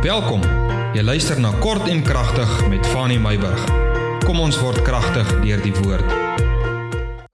Welkom. 0.00 0.40
Jy 0.96 1.02
luister 1.04 1.36
na 1.36 1.50
Kort 1.60 1.84
en 1.92 1.98
Kragtig 2.00 2.48
met 2.72 2.86
Fanny 2.88 3.18
Meyburg. 3.20 3.60
Kom 4.24 4.38
ons 4.40 4.56
word 4.56 4.80
kragtig 4.80 5.28
deur 5.42 5.60
die 5.60 5.74
woord. 5.76 6.14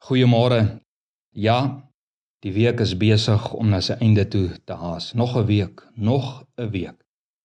Goeiemôre. 0.09 0.59
Ja, 1.31 1.61
die 2.43 2.51
week 2.57 2.83
is 2.83 2.97
besig 2.99 3.45
om 3.55 3.71
na 3.71 3.79
sy 3.79 3.95
einde 4.03 4.25
toe 4.27 4.49
te 4.67 4.75
haas. 4.75 5.13
Nog 5.15 5.37
'n 5.39 5.47
week, 5.47 5.87
nog 5.95 6.43
'n 6.59 6.71
week 6.71 6.99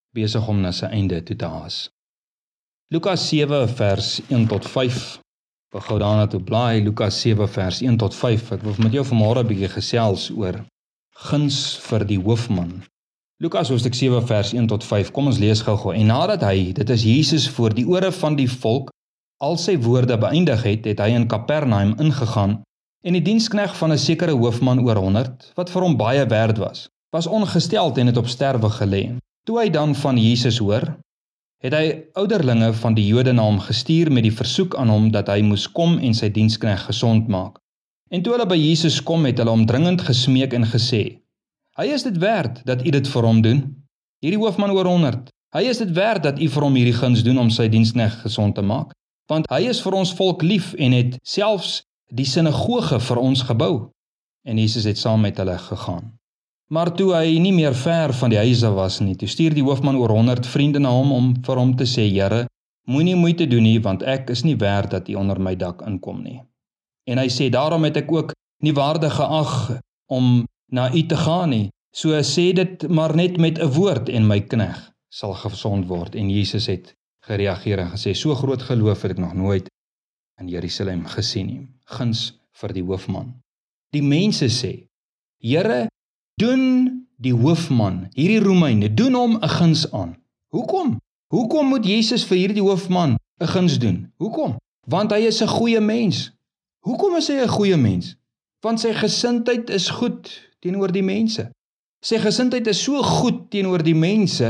besig 0.10 0.48
om 0.48 0.62
na 0.62 0.72
sy 0.72 0.90
einde 0.90 1.24
toe 1.24 1.36
te 1.36 1.46
haas. 1.46 1.92
Lukas 2.90 3.28
7 3.30 3.70
vers 3.70 4.22
1 4.28 4.48
tot 4.48 4.66
5. 4.66 5.20
Begou 5.70 6.00
daarna 6.00 6.28
toe 6.28 6.42
blaai 6.42 6.82
Lukas 6.82 7.22
7 7.22 7.48
vers 7.48 7.82
1 7.82 7.98
tot 7.98 8.16
5. 8.16 8.52
Ek 8.52 8.62
wil 8.62 8.74
met 8.78 8.92
jou 8.92 9.06
vanmôre 9.06 9.44
'n 9.44 9.48
bietjie 9.48 9.70
gesels 9.70 10.32
oor 10.32 10.66
guns 11.14 11.78
vir 11.78 12.06
die 12.06 12.20
hoofman. 12.20 12.91
Lukas 13.42 13.70
hoofstuk 13.70 13.94
7 13.94 14.28
vers 14.28 14.54
1 14.54 14.68
tot 14.68 14.84
5. 14.86 15.08
Kom 15.12 15.26
ons 15.26 15.40
lees 15.42 15.64
gou-gou. 15.66 15.96
En 15.98 16.12
nadat 16.12 16.44
hy, 16.46 16.68
dit 16.78 16.90
is 16.94 17.04
Jesus 17.04 17.48
voor 17.50 17.74
die 17.74 17.88
ore 17.90 18.12
van 18.14 18.36
die 18.38 18.46
volk, 18.46 18.92
al 19.42 19.56
sy 19.58 19.80
woorde 19.82 20.14
beëindig 20.22 20.62
het, 20.62 20.86
het 20.86 21.00
hy 21.02 21.16
in 21.18 21.26
Kapernaum 21.26 21.96
ingegaan 21.98 22.60
en 23.02 23.18
die 23.18 23.24
dienskneg 23.26 23.74
van 23.80 23.96
'n 23.96 23.98
sekere 23.98 24.36
hoofman 24.38 24.84
oor 24.86 25.02
100 25.02 25.48
wat 25.58 25.74
vir 25.74 25.82
hom 25.82 25.98
baie 25.98 26.26
werd 26.26 26.62
was, 26.62 26.86
was 27.10 27.28
ongesteld 27.28 27.98
en 27.98 28.14
het 28.14 28.18
op 28.18 28.30
sterwe 28.30 28.70
gelê. 28.70 29.18
Toe 29.46 29.58
hy 29.60 29.70
dan 29.70 29.96
van 29.96 30.18
Jesus 30.18 30.62
hoor, 30.62 30.86
het 31.66 31.74
hy 31.74 32.06
ouderlinge 32.14 32.74
van 32.74 32.94
die 32.94 33.08
Jode 33.08 33.34
na 33.34 33.42
hom 33.42 33.60
gestuur 33.60 34.12
met 34.12 34.24
die 34.24 34.38
versoek 34.38 34.76
aan 34.76 34.90
hom 34.90 35.12
dat 35.12 35.28
hy 35.28 35.42
moes 35.42 35.66
kom 35.72 35.98
en 35.98 36.14
sy 36.14 36.30
dienskneg 36.30 36.86
gesond 36.86 37.28
maak. 37.28 37.58
En 38.12 38.22
toe 38.22 38.34
hulle 38.34 38.46
by 38.46 38.58
Jesus 38.58 39.02
kom, 39.04 39.26
het 39.26 39.38
hulle 39.38 39.50
hom 39.50 39.66
dringend 39.66 40.02
gesmeek 40.02 40.54
en 40.54 40.66
gesê: 40.66 41.21
Hy 41.80 41.88
is 41.96 42.04
dit 42.04 42.18
werd 42.18 42.66
dat 42.68 42.86
u 42.86 42.90
dit 42.90 43.08
vir 43.08 43.24
hom 43.24 43.42
doen. 43.42 43.62
Hierdie 44.20 44.40
hoofman 44.42 44.74
oor 44.76 44.86
100. 44.86 45.30
Hy 45.56 45.62
is 45.68 45.80
dit 45.80 45.92
werd 45.96 46.24
dat 46.24 46.40
u 46.40 46.48
vir 46.48 46.64
hom 46.64 46.76
hierdie 46.76 46.96
guns 46.96 47.24
doen 47.24 47.40
om 47.40 47.50
sy 47.50 47.70
dienskneg 47.72 48.22
gesond 48.24 48.56
te 48.56 48.64
maak, 48.64 48.92
want 49.32 49.48
hy 49.52 49.66
is 49.72 49.80
vir 49.84 49.96
ons 50.00 50.12
volk 50.16 50.44
lief 50.44 50.74
en 50.74 50.96
het 50.96 51.18
selfs 51.28 51.82
die 52.12 52.28
sinagoge 52.28 53.00
vir 53.00 53.20
ons 53.20 53.44
gebou. 53.48 53.74
En 54.48 54.60
Jesus 54.60 54.88
het 54.88 55.00
saam 55.00 55.24
met 55.24 55.38
hulle 55.40 55.58
gegaan. 55.60 56.12
Maar 56.72 56.92
toe 56.96 57.12
hy 57.16 57.40
nie 57.40 57.54
meer 57.56 57.76
ver 57.76 58.14
van 58.16 58.32
die 58.32 58.40
huise 58.40 58.70
was 58.76 59.00
nie, 59.04 59.16
toe 59.16 59.28
stuur 59.28 59.56
die 59.56 59.64
hoofman 59.64 60.00
oor 60.00 60.12
100 60.16 60.48
vriende 60.48 60.80
na 60.80 60.92
hom 60.96 61.12
om 61.12 61.34
vir 61.44 61.60
hom 61.60 61.76
te 61.76 61.88
sê: 61.88 62.08
"Here, 62.08 62.46
moenie 62.88 63.16
moeite 63.16 63.48
doen 63.48 63.64
nie, 63.64 63.80
want 63.80 64.04
ek 64.04 64.30
is 64.30 64.44
nie 64.44 64.56
werd 64.56 64.92
dat 64.92 65.10
u 65.10 65.16
onder 65.16 65.40
my 65.40 65.56
dak 65.56 65.82
inkom 65.88 66.24
nie." 66.24 66.40
En 67.08 67.18
hy 67.18 67.28
sê: 67.28 67.50
"Daarom 67.50 67.84
het 67.84 67.98
ek 67.98 68.12
ook 68.12 68.32
nie 68.64 68.74
waardig 68.74 69.14
geag 69.16 69.80
om 70.08 70.46
na 70.72 70.94
u 70.94 71.06
te 71.06 71.18
gaan 71.18 71.50
nie. 71.50 71.70
So 71.92 72.16
sê 72.24 72.54
dit 72.56 72.88
maar 72.88 73.16
net 73.16 73.38
met 73.38 73.60
'n 73.60 73.72
woord 73.76 74.10
en 74.10 74.28
my 74.28 74.40
knegg 74.42 74.92
sal 75.10 75.34
gesond 75.34 75.88
word. 75.88 76.16
En 76.16 76.30
Jesus 76.30 76.66
het 76.66 76.96
gereageer 77.20 77.80
en 77.80 77.92
gesê: 77.92 78.14
"So 78.16 78.36
groot 78.36 78.62
geloof 78.62 79.02
het 79.02 79.12
ek 79.12 79.18
nog 79.18 79.34
nooit 79.34 79.70
in 80.40 80.48
Jerusalem 80.48 81.06
gesien 81.06 81.46
nie." 81.46 81.68
Guns 81.84 82.40
vir 82.52 82.74
die 82.74 82.84
hoofman. 82.84 83.42
Die 83.90 84.04
mense 84.04 84.48
sê: 84.48 84.88
"Here, 85.38 85.88
doen 86.36 87.08
die 87.18 87.34
hoofman, 87.34 88.08
hierdie 88.14 88.40
Romeine, 88.40 88.94
doen 88.94 89.14
hom 89.14 89.36
'n 89.36 89.48
guns 89.48 89.92
aan." 89.92 90.16
Hoekom? 90.48 91.00
Hoekom 91.28 91.68
moet 91.68 91.86
Jesus 91.86 92.24
vir 92.26 92.38
hierdie 92.38 92.64
hoofman 92.64 93.18
'n 93.40 93.48
guns 93.48 93.80
doen? 93.80 94.14
Hoekom? 94.18 94.56
Want 94.88 95.12
hy 95.12 95.28
is 95.28 95.42
'n 95.42 95.48
goeie 95.48 95.80
mens. 95.80 96.32
Hoekom 96.80 97.16
is 97.16 97.28
hy 97.28 97.44
'n 97.44 97.48
goeie 97.48 97.78
mens? 97.78 98.16
Want 98.62 98.80
sy 98.80 98.94
gesindheid 98.94 99.70
is 99.70 99.90
goed 99.90 100.51
teenoor 100.62 100.94
die 100.94 101.06
mense. 101.06 101.50
Sy 102.02 102.18
gesindheid 102.22 102.68
is 102.72 102.82
so 102.82 103.02
goed 103.06 103.50
teenoor 103.54 103.84
die 103.86 103.98
mense 103.98 104.50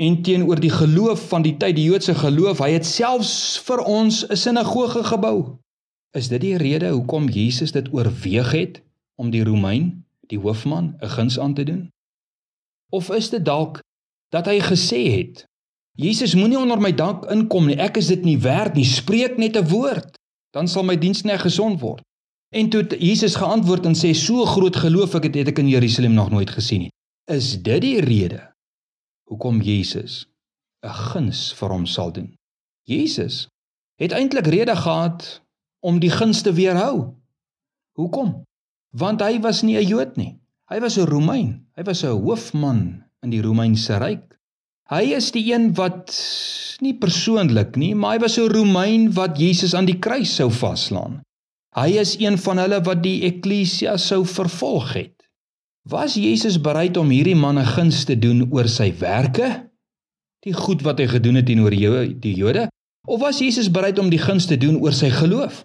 en 0.00 0.22
teenoor 0.24 0.60
die 0.60 0.72
geloof 0.72 1.26
van 1.28 1.44
die 1.44 1.56
tyd, 1.60 1.76
die 1.76 1.88
Joodse 1.90 2.14
geloof. 2.16 2.62
Hy 2.64 2.70
het 2.78 2.86
selfs 2.88 3.60
vir 3.66 3.84
ons 3.84 4.24
'n 4.28 4.36
sinagoge 4.36 5.04
gebou. 5.04 5.58
Is 6.16 6.28
dit 6.28 6.40
die 6.40 6.56
rede 6.56 6.90
hoekom 6.90 7.28
Jesus 7.28 7.72
dit 7.72 7.92
oorweeg 7.92 8.52
het 8.52 8.82
om 9.16 9.30
die 9.30 9.44
Romein, 9.44 10.04
die 10.26 10.38
hoofman, 10.38 10.96
'n 11.00 11.08
guns 11.08 11.38
aan 11.38 11.54
te 11.54 11.64
doen? 11.64 11.90
Of 12.90 13.10
is 13.10 13.30
dit 13.30 13.44
dalk 13.44 13.80
dat 14.28 14.46
hy 14.46 14.60
gesê 14.60 15.02
het: 15.18 15.44
Jesus 15.94 16.34
moenie 16.34 16.58
onder 16.58 16.80
my 16.80 16.92
dak 16.94 17.26
inkom 17.30 17.66
nie. 17.66 17.76
Ek 17.76 17.96
is 17.96 18.06
dit 18.06 18.24
nie 18.24 18.38
werd 18.38 18.74
nie. 18.74 18.84
Spreek 18.84 19.36
net 19.36 19.56
'n 19.56 19.68
woord, 19.68 20.16
dan 20.50 20.68
sal 20.68 20.82
my 20.82 20.96
dienskneg 20.96 21.40
gesond 21.40 21.80
word. 21.80 22.02
En 22.50 22.68
toe 22.70 22.82
Jesus 22.98 23.36
geantwoord 23.38 23.84
en 23.86 23.94
sê 23.94 24.10
so 24.16 24.42
groot 24.44 24.76
geloof 24.76 25.14
ek 25.14 25.28
het, 25.28 25.36
het 25.38 25.50
ek 25.52 25.60
in 25.62 25.68
Jerusalem 25.70 26.16
nog 26.18 26.32
nooit 26.34 26.50
gesien 26.50 26.86
nie. 26.86 26.92
Is 27.30 27.54
dit 27.62 27.78
die 27.84 28.00
rede 28.02 28.42
hoekom 29.30 29.60
Jesus 29.62 30.26
'n 30.82 30.90
guns 31.12 31.52
vir 31.54 31.70
hom 31.70 31.86
sal 31.86 32.10
doen? 32.12 32.34
Jesus 32.82 33.46
het 34.02 34.12
eintlik 34.12 34.46
rede 34.50 34.76
gehad 34.76 35.42
om 35.78 36.00
die 36.00 36.10
guns 36.10 36.42
te 36.42 36.52
weerhou. 36.52 37.14
Hoekom? 37.94 38.42
Want 38.90 39.22
hy 39.22 39.38
was 39.40 39.62
nie 39.62 39.78
'n 39.78 39.86
Jood 39.86 40.16
nie. 40.16 40.40
Hy 40.66 40.80
was 40.80 40.98
'n 40.98 41.06
Romein. 41.06 41.66
Hy 41.76 41.82
was 41.82 42.02
'n 42.02 42.18
hoofman 42.18 43.04
in 43.22 43.30
die 43.30 43.42
Romeinse 43.42 43.96
ryk. 43.98 44.38
Hy 44.90 45.14
is 45.14 45.30
die 45.30 45.52
een 45.54 45.74
wat 45.74 46.10
nie 46.80 46.98
persoonlik 46.98 47.76
nie, 47.76 47.94
maar 47.94 48.18
hy 48.18 48.20
was 48.26 48.38
'n 48.38 48.50
Romein 48.50 49.12
wat 49.12 49.38
Jesus 49.38 49.74
aan 49.74 49.86
die 49.86 49.98
kruis 49.98 50.34
sou 50.34 50.50
vaslaan. 50.50 51.22
Hy 51.76 52.00
is 52.02 52.16
een 52.18 52.38
van 52.38 52.58
hulle 52.58 52.80
wat 52.82 53.02
die 53.02 53.22
eklesia 53.28 53.96
sou 53.96 54.24
vervolg 54.26 54.92
het. 54.96 55.14
Was 55.86 56.16
Jesus 56.18 56.58
bereid 56.60 56.96
om 56.96 57.12
hierdie 57.14 57.38
manne 57.38 57.62
guns 57.64 58.02
te 58.04 58.18
doen 58.18 58.42
oor 58.50 58.68
sy 58.68 58.90
werke? 58.98 59.70
Die 60.42 60.54
goed 60.56 60.82
wat 60.82 60.98
hy 60.98 61.06
gedoen 61.06 61.38
het 61.38 61.46
teenoor 61.46 61.70
die 61.70 62.34
Jode? 62.34 62.66
Of 63.06 63.20
was 63.20 63.38
Jesus 63.38 63.70
bereid 63.70 63.98
om 63.98 64.10
die 64.10 64.20
guns 64.20 64.46
te 64.50 64.58
doen 64.58 64.80
oor 64.82 64.92
sy 64.92 65.12
geloof? 65.14 65.64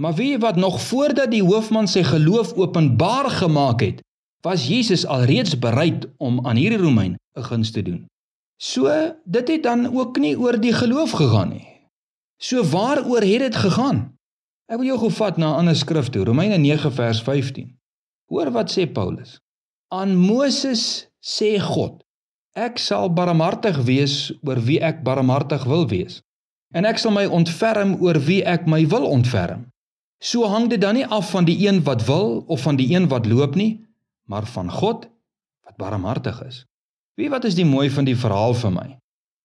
Maar 0.00 0.14
weet 0.14 0.34
jy 0.34 0.40
wat 0.42 0.56
nog 0.56 0.80
voordat 0.82 1.30
die 1.30 1.44
hoofman 1.44 1.86
sy 1.86 2.02
geloof 2.02 2.54
openbaar 2.58 3.30
gemaak 3.30 3.84
het, 3.84 4.00
was 4.42 4.66
Jesus 4.66 5.06
alreeds 5.06 5.58
bereid 5.58 6.08
om 6.18 6.40
aan 6.46 6.56
hierdie 6.56 6.80
Romein 6.80 7.14
'n 7.36 7.42
guns 7.42 7.70
te 7.70 7.82
doen. 7.82 8.06
So 8.56 8.88
dit 9.24 9.48
het 9.48 9.62
dan 9.62 9.96
ook 9.96 10.18
nie 10.18 10.38
oor 10.38 10.60
die 10.60 10.72
geloof 10.72 11.10
gegaan 11.10 11.48
nie. 11.48 11.66
So 12.40 12.64
waaroor 12.64 13.22
het 13.22 13.40
dit 13.40 13.56
gegaan? 13.56 14.13
Ek 14.64 14.78
wil 14.80 14.94
jou 14.94 15.00
gou 15.02 15.10
vat 15.12 15.36
na 15.36 15.50
'n 15.52 15.58
ander 15.60 15.76
skrif 15.76 16.08
toe, 16.08 16.24
Romeine 16.24 16.56
9 16.58 16.90
vers 16.92 17.20
15. 17.22 17.76
Hoor 18.32 18.50
wat 18.50 18.72
sê 18.72 18.86
Paulus. 18.88 19.40
Aan 19.92 20.16
Moses 20.16 21.10
sê 21.20 21.60
God: 21.60 22.02
Ek 22.56 22.78
sal 22.78 23.10
barmhartig 23.12 23.76
wees 23.84 24.32
oor 24.42 24.60
wie 24.64 24.80
ek 24.80 25.02
barmhartig 25.04 25.64
wil 25.64 25.84
wees, 25.88 26.22
en 26.72 26.84
ek 26.84 26.98
sal 26.98 27.12
my 27.12 27.26
ontferm 27.26 27.96
oor 28.00 28.18
wie 28.18 28.42
ek 28.44 28.66
my 28.66 28.86
wil 28.88 29.04
ontferm. 29.04 29.68
So 30.18 30.48
hang 30.48 30.70
dit 30.70 30.80
dan 30.80 30.94
nie 30.94 31.06
af 31.06 31.30
van 31.30 31.44
die 31.44 31.68
een 31.68 31.84
wat 31.84 32.06
wil 32.06 32.44
of 32.48 32.60
van 32.60 32.76
die 32.76 32.94
een 32.96 33.08
wat 33.08 33.26
loop 33.26 33.54
nie, 33.54 33.84
maar 34.24 34.46
van 34.46 34.70
God 34.70 35.10
wat 35.64 35.76
barmhartig 35.76 36.40
is. 36.42 36.64
Wie 37.16 37.28
wat 37.28 37.44
is 37.44 37.54
die 37.54 37.68
mooi 37.68 37.90
van 37.90 38.04
die 38.04 38.16
verhaal 38.16 38.54
vir 38.54 38.70
my? 38.70 38.98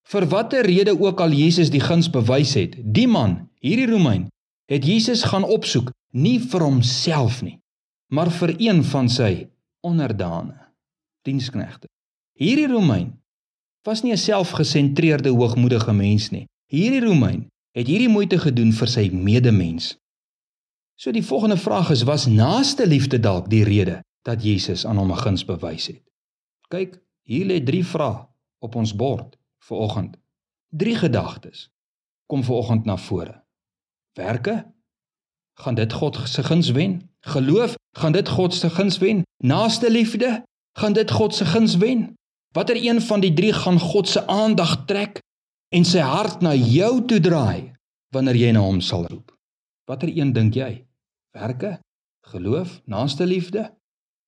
Vir 0.07 0.25
watter 0.25 0.65
rede 0.65 0.95
ook 0.99 1.19
al 1.19 1.35
Jesus 1.35 1.69
die 1.69 1.83
guns 1.83 2.09
bewys 2.09 2.53
het, 2.53 2.79
die 2.79 3.07
man, 3.07 3.49
hierdie 3.59 3.91
Romein, 3.91 4.29
het 4.69 4.85
Jesus 4.85 5.23
gaan 5.25 5.43
opsoek 5.43 5.89
nie 6.13 6.37
vir 6.39 6.61
homself 6.61 7.41
nie, 7.41 7.57
maar 8.13 8.29
vir 8.31 8.53
een 8.61 8.83
van 8.85 9.09
sy 9.09 9.49
onderdane, 9.85 10.57
diensknegte. 11.25 11.89
Hierdie 12.37 12.67
Romein 12.69 13.15
was 13.83 14.03
nie 14.03 14.11
'n 14.13 14.17
selfgesentreerde 14.17 15.29
hoogmoedige 15.29 15.93
mens 15.93 16.29
nie. 16.29 16.45
Hierdie 16.67 17.01
Romein 17.01 17.47
het 17.71 17.87
hierdie 17.87 18.09
moeite 18.09 18.37
gedoen 18.37 18.71
vir 18.73 18.87
sy 18.87 19.09
medemens. 19.09 19.97
So 20.95 21.11
die 21.11 21.25
volgende 21.25 21.57
vraag 21.57 21.89
is: 21.89 22.03
was 22.03 22.25
naaste 22.25 22.87
liefde 22.87 23.19
dalk 23.19 23.49
die 23.49 23.63
rede 23.63 24.03
dat 24.21 24.43
Jesus 24.43 24.85
aan 24.85 24.97
hom 24.97 25.11
'n 25.11 25.17
guns 25.17 25.45
bewys 25.45 25.87
het? 25.87 26.03
Kyk, 26.67 27.01
hier 27.23 27.45
lê 27.45 27.63
drie 27.63 27.85
vrae 27.85 28.27
op 28.59 28.75
ons 28.75 28.95
bord 28.95 29.37
vir 29.57 29.77
oggend. 29.77 30.17
Drie 30.69 30.95
gedagtes 30.95 31.69
kom 32.25 32.43
vir 32.43 32.55
oggend 32.55 32.85
na 32.85 32.97
vore. 32.97 33.43
Werke? 34.13 34.73
Gaan 35.53 35.75
dit 35.75 35.93
God 35.93 36.19
se 36.25 36.43
guns 36.43 36.71
wen? 36.71 37.09
Geloof? 37.19 37.75
Gaan 37.97 38.11
dit 38.11 38.29
God 38.29 38.53
se 38.53 38.69
guns 38.69 38.97
wen? 38.97 39.23
Naaste 39.43 39.91
liefde? 39.91 40.43
Gaan 40.77 40.93
dit 40.93 41.11
God 41.11 41.35
se 41.35 41.45
guns 41.45 41.77
wen? 41.77 42.13
Watter 42.53 42.75
een 42.75 43.01
van 43.01 43.19
die 43.19 43.33
drie 43.33 43.53
gaan 43.53 43.79
God 43.79 44.07
se 44.07 44.27
aandag 44.27 44.85
trek 44.85 45.19
en 45.75 45.85
sy 45.85 45.99
hart 45.99 46.41
na 46.41 46.53
jou 46.55 47.05
toe 47.05 47.19
draai 47.19 47.73
wanneer 48.13 48.35
jy 48.35 48.51
na 48.51 48.63
hom 48.65 48.81
sal 48.81 49.05
roep? 49.05 49.35
Watter 49.85 50.09
een 50.09 50.33
dink 50.33 50.53
jy? 50.53 50.85
Werke? 51.35 51.79
Geloof? 52.25 52.81
Naaste 52.85 53.25
liefde? 53.25 53.77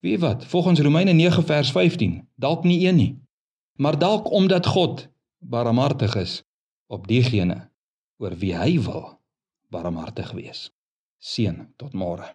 Wie 0.01 0.19
wat? 0.19 0.45
Volgens 0.45 0.79
Romeine 0.79 1.13
9 1.13 1.45
vers 1.45 1.71
15, 1.71 2.29
dalk 2.35 2.63
nie 2.63 2.87
een 2.87 2.95
nie. 2.95 3.19
Maar 3.79 3.99
dalk 3.99 4.31
omdat 4.31 4.65
God 4.65 5.07
barmhartig 5.37 6.15
is 6.15 6.43
op 6.87 7.07
diegene 7.07 7.69
oor 8.17 8.35
wie 8.37 8.53
hy 8.57 8.81
wil 8.81 9.20
barmhartig 9.71 10.33
wees. 10.37 10.69
Seën 11.21 11.63
tot 11.77 11.93
môre. 11.93 12.27